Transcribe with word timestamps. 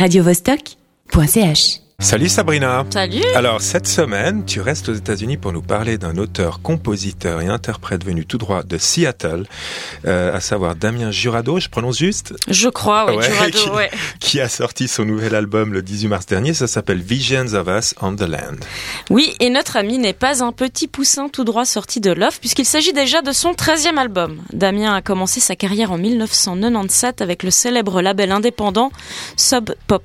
radiovostok.ch 0.00 1.83
Salut 2.00 2.28
Sabrina. 2.28 2.84
Salut. 2.90 3.22
Alors 3.34 3.62
cette 3.62 3.86
semaine, 3.86 4.44
tu 4.44 4.60
restes 4.60 4.88
aux 4.90 4.94
États-Unis 4.94 5.36
pour 5.38 5.52
nous 5.52 5.62
parler 5.62 5.96
d'un 5.96 6.18
auteur, 6.18 6.60
compositeur 6.60 7.40
et 7.40 7.46
interprète 7.46 8.04
venu 8.04 8.26
tout 8.26 8.36
droit 8.36 8.62
de 8.62 8.76
Seattle, 8.76 9.44
euh, 10.04 10.34
à 10.34 10.40
savoir 10.40 10.74
Damien 10.74 11.10
Jurado. 11.12 11.60
Je 11.60 11.68
prononce 11.70 11.96
juste? 11.96 12.34
Je 12.48 12.68
crois, 12.68 13.06
oui, 13.08 13.16
Ouais, 13.16 13.24
Jurado, 13.30 13.50
qui- 13.58 13.70
ouais. 13.70 13.90
Qui 14.20 14.40
a 14.40 14.48
sorti 14.50 14.86
son 14.86 15.04
nouvel 15.06 15.34
album 15.34 15.72
le 15.72 15.80
18 15.82 16.08
mars 16.08 16.26
dernier. 16.26 16.52
Ça 16.52 16.66
s'appelle 16.66 17.00
Visions 17.00 17.54
of 17.54 17.68
Us 17.68 17.94
on 18.02 18.14
the 18.16 18.22
Land. 18.28 18.56
Oui, 19.08 19.32
et 19.40 19.48
notre 19.48 19.76
ami 19.78 19.96
n'est 19.98 20.12
pas 20.12 20.44
un 20.44 20.52
petit 20.52 20.88
poussin 20.88 21.28
tout 21.30 21.44
droit 21.44 21.64
sorti 21.64 22.00
de 22.00 22.10
l'off, 22.12 22.38
puisqu'il 22.38 22.66
s'agit 22.66 22.92
déjà 22.92 23.22
de 23.22 23.32
son 23.32 23.52
13e 23.54 23.96
album. 23.98 24.42
Damien 24.52 24.94
a 24.94 25.00
commencé 25.00 25.40
sa 25.40 25.56
carrière 25.56 25.90
en 25.92 25.96
1997 25.98 27.22
avec 27.22 27.42
le 27.44 27.50
célèbre 27.50 28.02
label 28.02 28.30
indépendant 28.32 28.90
Sub 29.38 29.70
Pop. 29.86 30.04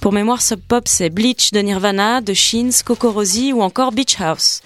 Pour 0.00 0.12
mémoire, 0.12 0.40
Sub 0.40 0.60
Pop, 0.60 0.84
c'est 0.86 1.10
De 1.24 1.60
Nirvana, 1.60 2.20
de 2.20 2.34
Shins, 2.34 2.82
Kokorosi 2.84 3.54
ou 3.54 3.62
encore 3.62 3.92
Beach 3.92 4.20
House. 4.20 4.60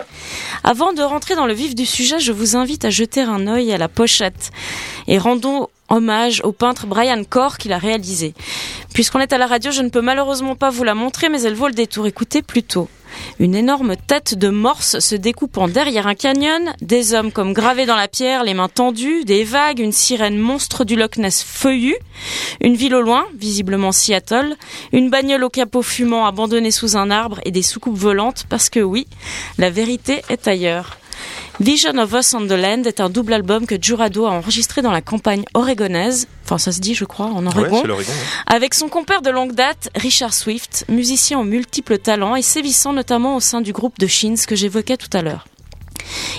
Avant 0.65 0.93
de 0.93 1.03
rentrer 1.03 1.37
dans 1.37 1.47
le 1.47 1.55
vif 1.55 1.77
du 1.77 1.87
sujet, 1.87 2.19
je 2.19 2.33
vous 2.33 2.57
invite 2.57 2.85
à 2.85 2.91
jeter 2.91 3.21
un 3.21 3.47
œil 3.47 3.71
à 3.71 3.79
la 3.79 3.87
pochette 3.87 4.51
et 5.07 5.19
rendons 5.19 5.69
hommage 5.89 6.41
au 6.43 6.51
peintre 6.51 6.89
Brian 6.89 7.23
Corr 7.23 7.59
qui 7.59 7.69
l'a 7.69 7.79
réalisé. 7.79 8.35
Puisqu'on 8.93 9.21
est 9.21 9.33
à 9.33 9.39
la 9.39 9.47
radio, 9.47 9.71
je 9.71 9.83
ne 9.83 9.89
peux 9.89 10.01
malheureusement 10.01 10.57
pas 10.57 10.71
vous 10.71 10.83
la 10.83 10.97
montrer, 10.97 11.29
mais 11.29 11.43
elle 11.43 11.55
vaut 11.55 11.69
le 11.69 11.75
détour. 11.75 12.09
Écoutez 12.09 12.43
plutôt. 12.43 12.89
Une 13.39 13.55
énorme 13.55 13.95
tête 13.97 14.37
de 14.37 14.49
morse 14.49 14.99
se 14.99 15.15
découpant 15.15 15.69
derrière 15.69 16.07
un 16.07 16.15
canyon, 16.15 16.75
des 16.81 17.15
hommes 17.15 17.33
comme 17.33 17.53
gravés 17.53 17.87
dans 17.87 17.97
la 17.97 18.09
pierre, 18.09 18.45
les 18.45 18.55
mains 18.55 18.69
tendues, 18.69 19.25
des 19.25 19.45
vagues, 19.45 19.79
une 19.79 19.93
sirène 19.93 20.39
monstre 20.39 20.85
du 20.85 20.97
Loch 20.97 21.17
Ness 21.17 21.43
feuillue, 21.43 21.97
une 22.61 22.75
ville 22.75 22.95
au 22.95 23.03
loin, 23.03 23.27
visiblement 23.37 23.93
Seattle, 23.93 24.57
une 24.93 25.11
bagnole 25.11 25.45
au 25.45 25.51
capot 25.51 25.83
fumant 25.83 26.27
abandonnée 26.27 26.71
sous 26.71 26.97
un 26.97 27.11
arbre 27.11 27.41
et 27.45 27.51
des 27.51 27.63
soucoupes 27.63 27.97
volantes, 27.97 28.45
parce 28.49 28.71
que 28.71 28.81
oui, 28.81 29.07
la 29.57 29.71
vérité 29.71 30.23
est 30.29 30.49
ailleurs. 30.49 30.99
Vision 31.61 31.99
of 31.99 32.13
Us 32.13 32.35
on 32.35 32.47
the 32.47 32.53
Land 32.53 32.85
est 32.85 33.01
un 33.01 33.11
double 33.11 33.33
album 33.33 33.67
que 33.67 33.75
Jurado 33.81 34.27
a 34.27 34.31
enregistré 34.31 34.81
dans 34.81 34.93
la 34.93 35.01
campagne 35.01 35.45
oregonaise, 35.55 36.29
enfin 36.49 36.59
ça 36.59 36.73
se 36.73 36.81
dit 36.81 36.95
je 36.95 37.05
crois, 37.05 37.27
en 37.27 37.47
Ouais, 37.47 37.53
Oregon, 37.59 37.83
avec 38.47 38.75
son 38.75 38.89
compère 38.89 39.21
de 39.21 39.31
longue 39.31 39.53
date, 39.53 39.91
Richard 39.95 40.33
Swift, 40.33 40.87
musicien 40.89 41.39
aux 41.39 41.45
multiples 41.45 41.99
talents 41.99 42.37
et 42.37 42.43
sévissant 42.43 42.93
notamment 42.93 43.37
au 43.37 43.41
sein 43.41 43.61
du 43.61 43.73
groupe 43.73 43.99
de 43.99 44.07
Shins 44.07 44.47
que 44.47 44.57
j'évoquais 44.57 44.97
tout 44.97 45.11
à 45.13 45.23
l'heure. 45.23 45.47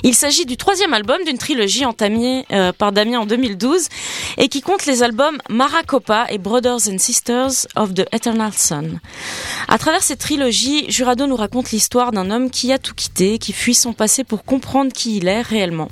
Il 0.03 0.15
s'agit 0.15 0.45
du 0.45 0.57
troisième 0.57 0.93
album 0.93 1.17
d'une 1.25 1.37
trilogie 1.37 1.85
entamée 1.85 2.45
euh, 2.51 2.71
par 2.71 2.91
Damien 2.91 3.19
en 3.19 3.25
2012 3.25 3.87
et 4.37 4.47
qui 4.47 4.61
compte 4.61 4.85
les 4.85 5.03
albums 5.03 5.37
Maricopa 5.49 6.27
et 6.29 6.37
Brothers 6.37 6.87
and 6.89 6.97
Sisters 6.97 7.67
of 7.75 7.93
the 7.93 8.05
Eternal 8.13 8.53
Sun. 8.53 8.99
À 9.67 9.77
travers 9.77 10.03
cette 10.03 10.19
trilogie, 10.19 10.89
Jurado 10.89 11.27
nous 11.27 11.35
raconte 11.35 11.71
l'histoire 11.71 12.11
d'un 12.11 12.31
homme 12.31 12.49
qui 12.49 12.71
a 12.71 12.77
tout 12.77 12.93
quitté, 12.93 13.37
qui 13.37 13.53
fuit 13.53 13.75
son 13.75 13.93
passé 13.93 14.23
pour 14.23 14.43
comprendre 14.43 14.91
qui 14.93 15.17
il 15.17 15.27
est 15.27 15.41
réellement. 15.41 15.89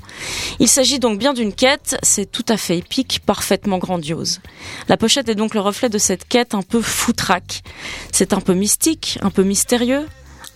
Il 0.60 0.68
s'agit 0.68 1.00
donc 1.00 1.20
bien 1.20 1.34
d'une 1.34 1.54
quête, 1.54 1.98
c'est 2.02 2.32
tout 2.32 2.46
à 2.48 2.58
fait 2.58 2.78
épique, 2.78 3.22
parfaitement 3.26 3.78
grandiose. 3.78 4.40
La 4.88 4.98
pochette 4.98 5.30
est 5.30 5.36
donc 5.36 5.54
le 5.54 5.62
reflet 5.62 5.90
de 5.90 5.98
cette 5.98 6.28
quête 6.28 6.54
un 6.54 6.62
peu 6.62 6.82
foutraque. 6.82 7.64
C'est 8.12 8.34
un 8.34 8.42
peu 8.42 8.54
mystique, 8.54 9.20
un 9.22 9.30
peu 9.30 9.44
mystérieux. 9.44 10.06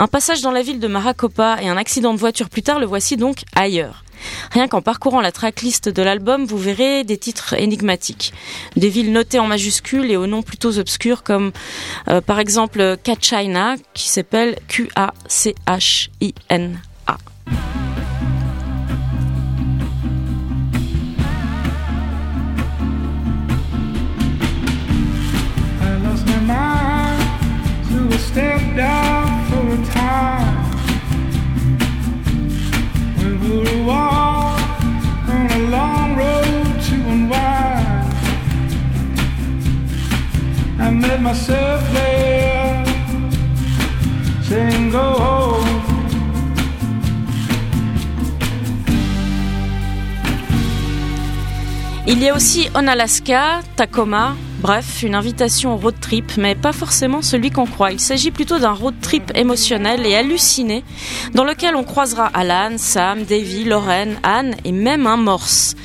Un 0.02 0.08
passage 0.08 0.42
dans 0.42 0.50
la 0.50 0.64
ville 0.64 0.80
de 0.80 0.88
Maricopa 0.88 1.60
et 1.62 1.70
un 1.70 1.78
accident 1.78 2.12
de 2.12 2.18
voiture 2.18 2.50
plus 2.50 2.64
tard, 2.64 2.80
le 2.80 2.88
voici 2.88 3.18
donc 3.18 3.44
ailleurs. 3.56 4.04
Rien 4.50 4.68
qu'en 4.68 4.82
parcourant 4.82 5.22
la 5.22 5.32
tracklist 5.32 5.90
de 5.90 6.02
l'album, 6.02 6.44
vous 6.44 6.58
verrez 6.58 7.04
des 7.04 7.20
titres 7.20 7.54
énigmatiques. 7.54 8.34
Des 8.76 8.90
villes 8.90 9.12
notées 9.12 9.38
en 9.38 9.46
majuscules 9.46 10.10
et 10.10 10.18
aux 10.18 10.26
noms 10.26 10.42
plutôt 10.42 10.80
obscurs 10.80 11.22
comme 11.22 11.52
euh, 12.10 12.20
par 12.20 12.40
exemple 12.40 12.98
Kachina 13.04 13.76
qui 13.94 14.10
s'appelle 14.10 14.58
Q-A-C-H-I-N-A. 14.68 15.22
Il 52.08 52.22
y 52.22 52.30
a 52.30 52.36
aussi 52.36 52.70
Onalaska, 52.76 53.62
Tacoma, 53.76 54.36
bref, 54.60 55.04
une 55.04 55.16
invitation 55.16 55.74
au 55.74 55.78
road 55.78 55.96
trip, 56.00 56.38
mais 56.38 56.56
pas 56.56 56.72
forcément 56.72 57.22
celui 57.22 57.52
qu'on 57.52 57.66
croit. 57.66 57.92
Il 57.92 58.00
s'agit 58.00 58.32
plutôt 58.32 58.60
d'un 58.60 58.72
road 58.72 58.96
trip 59.02 59.32
émotionnel 59.36 60.06
et 60.06 60.16
halluciné, 60.16 60.84
dans 61.34 61.44
lequel 61.44 61.76
on 61.76 61.84
croisera 61.84 62.28
Alan, 62.34 62.78
Sam, 62.78 63.24
Davy, 63.24 63.66
Lorraine, 63.66 64.18
Anne 64.24 64.56
et 64.64 64.72
même 64.72 65.08
un 65.08 65.18
morse. 65.18 65.76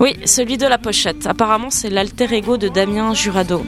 Oui, 0.00 0.16
celui 0.24 0.58
de 0.58 0.66
la 0.66 0.78
pochette. 0.78 1.26
Apparemment, 1.26 1.70
c'est 1.70 1.90
l'alter 1.90 2.32
ego 2.32 2.56
de 2.56 2.68
Damien 2.68 3.14
Jurado. 3.14 3.64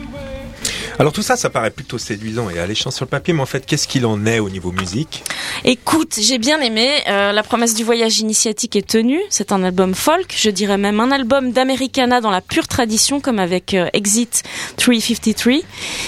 Alors 0.97 1.11
tout 1.11 1.21
ça, 1.21 1.35
ça 1.35 1.49
paraît 1.49 1.71
plutôt 1.71 1.97
séduisant 1.97 2.49
et 2.49 2.57
alléchant 2.57 2.89
sur 2.89 3.03
le 3.03 3.09
papier, 3.09 3.33
mais 3.33 3.41
en 3.41 3.45
fait, 3.45 3.65
qu'est-ce 3.65 3.85
qu'il 3.85 4.05
en 4.05 4.25
est 4.25 4.39
au 4.39 4.49
niveau 4.49 4.71
musique? 4.71 5.25
Écoute, 5.65 6.17
j'ai 6.21 6.37
bien 6.37 6.61
aimé. 6.61 6.89
euh, 7.09 7.33
la 7.33 7.43
promesse 7.43 7.73
du 7.73 7.83
voyage 7.83 8.19
initiatique 8.19 8.77
est 8.77 8.87
tenue. 8.87 9.19
C'est 9.29 9.51
un 9.51 9.61
album 9.63 9.93
folk, 9.93 10.33
je 10.37 10.49
dirais 10.49 10.77
même 10.77 11.01
un 11.01 11.11
album 11.11 11.51
d'Americana 11.51 12.21
dans 12.21 12.31
la 12.31 12.39
pure 12.39 12.69
tradition, 12.69 13.19
comme 13.19 13.39
avec 13.39 13.73
euh, 13.73 13.89
Exit 13.91 14.43
353, 14.77 15.55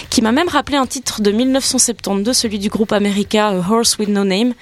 qui 0.10 0.22
m'a 0.22 0.32
même 0.32 0.48
rappelé 0.48 0.78
un 0.78 0.86
titre 0.86 1.22
de 1.22 1.32
1972, 1.32 2.36
celui 2.36 2.60
du 2.60 2.70
groupe 2.70 2.94
America, 2.94 3.50
A 3.50 3.56
Horse 3.56 3.98
with 3.98 4.08
No 4.08 4.24
Name. 4.24 4.54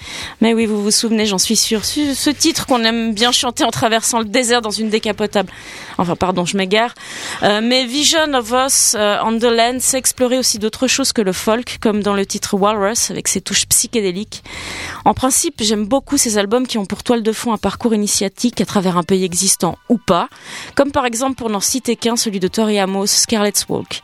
Mais 0.41 0.55
oui, 0.55 0.65
vous 0.65 0.81
vous 0.81 0.91
souvenez, 0.91 1.27
j'en 1.27 1.37
suis 1.37 1.55
sûre. 1.55 1.85
Ce, 1.85 2.29
titre 2.31 2.65
qu'on 2.65 2.83
aime 2.83 3.13
bien 3.13 3.31
chanter 3.31 3.63
en 3.63 3.71
traversant 3.71 4.19
le 4.19 4.25
désert 4.25 4.61
dans 4.61 4.71
une 4.71 4.89
décapotable. 4.89 5.51
Enfin, 5.99 6.15
pardon, 6.15 6.45
je 6.45 6.57
m'égare. 6.57 6.95
Euh, 7.43 7.61
mais 7.63 7.85
Vision 7.85 8.33
of 8.33 8.51
Us 8.51 8.95
on 8.95 9.37
the 9.37 9.43
Land 9.43 9.79
sait 9.79 10.01
explorer 10.15 10.39
aussi 10.39 10.59
d'autres 10.59 10.87
choses 10.87 11.11
que 11.11 11.21
le 11.21 11.33
folk, 11.33 11.77
comme 11.81 12.01
dans 12.01 12.13
le 12.13 12.25
titre 12.25 12.55
Walrus, 12.55 13.11
avec 13.11 13.27
ses 13.27 13.41
touches 13.41 13.65
psychédéliques. 13.65 14.45
En 15.03 15.13
principe, 15.13 15.55
j'aime 15.61 15.85
beaucoup 15.85 16.15
ces 16.15 16.37
albums 16.37 16.67
qui 16.67 16.77
ont 16.77 16.85
pour 16.85 17.03
toile 17.03 17.21
de 17.21 17.33
fond 17.33 17.51
un 17.51 17.57
parcours 17.57 17.93
initiatique 17.93 18.61
à 18.61 18.65
travers 18.65 18.95
un 18.97 19.03
pays 19.03 19.25
existant 19.25 19.77
ou 19.89 19.97
pas, 19.97 20.29
comme 20.73 20.93
par 20.93 21.05
exemple 21.05 21.35
pour 21.35 21.49
n'en 21.49 21.59
citer 21.59 21.97
qu'un, 21.97 22.15
celui 22.15 22.39
de 22.39 22.47
Tori 22.47 22.79
Amos, 22.79 23.07
Scarlet's 23.07 23.65
Walk. 23.67 24.01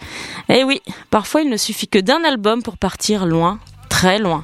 Eh 0.49 0.65
oui, 0.65 0.81
parfois 1.11 1.43
il 1.43 1.49
ne 1.49 1.55
suffit 1.55 1.87
que 1.87 1.99
d'un 1.99 2.25
album 2.25 2.61
pour 2.61 2.77
partir 2.77 3.25
loin, 3.25 3.61
très 3.87 4.19
loin. 4.19 4.43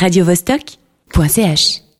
radiovostok.ch 0.00 1.85